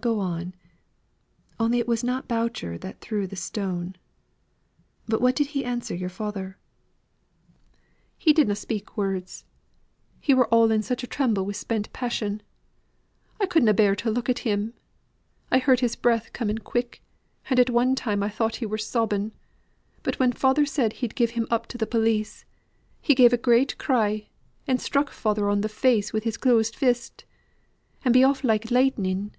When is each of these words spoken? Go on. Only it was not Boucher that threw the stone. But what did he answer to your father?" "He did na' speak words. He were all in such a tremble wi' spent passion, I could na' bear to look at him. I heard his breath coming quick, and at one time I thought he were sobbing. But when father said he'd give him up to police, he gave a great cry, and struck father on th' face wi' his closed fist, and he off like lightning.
Go 0.00 0.20
on. 0.20 0.54
Only 1.58 1.80
it 1.80 1.88
was 1.88 2.04
not 2.04 2.28
Boucher 2.28 2.78
that 2.78 3.00
threw 3.00 3.26
the 3.26 3.34
stone. 3.34 3.96
But 5.08 5.20
what 5.20 5.34
did 5.34 5.48
he 5.48 5.64
answer 5.64 5.92
to 5.96 5.98
your 5.98 6.08
father?" 6.08 6.56
"He 8.16 8.32
did 8.32 8.46
na' 8.46 8.54
speak 8.54 8.96
words. 8.96 9.44
He 10.20 10.34
were 10.34 10.46
all 10.54 10.70
in 10.70 10.84
such 10.84 11.02
a 11.02 11.08
tremble 11.08 11.44
wi' 11.44 11.50
spent 11.52 11.92
passion, 11.92 12.42
I 13.40 13.46
could 13.46 13.64
na' 13.64 13.72
bear 13.72 13.96
to 13.96 14.08
look 14.08 14.28
at 14.28 14.38
him. 14.46 14.74
I 15.50 15.58
heard 15.58 15.80
his 15.80 15.96
breath 15.96 16.32
coming 16.32 16.58
quick, 16.58 17.02
and 17.50 17.58
at 17.58 17.68
one 17.68 17.96
time 17.96 18.22
I 18.22 18.28
thought 18.28 18.56
he 18.62 18.66
were 18.66 18.78
sobbing. 18.78 19.32
But 20.04 20.20
when 20.20 20.30
father 20.30 20.64
said 20.64 20.92
he'd 20.92 21.16
give 21.16 21.30
him 21.30 21.48
up 21.50 21.66
to 21.66 21.86
police, 21.86 22.44
he 23.00 23.16
gave 23.16 23.32
a 23.32 23.36
great 23.36 23.76
cry, 23.78 24.28
and 24.64 24.80
struck 24.80 25.10
father 25.10 25.48
on 25.50 25.60
th' 25.62 25.72
face 25.72 26.12
wi' 26.12 26.20
his 26.20 26.36
closed 26.36 26.76
fist, 26.76 27.24
and 28.04 28.14
he 28.14 28.22
off 28.22 28.44
like 28.44 28.70
lightning. 28.70 29.32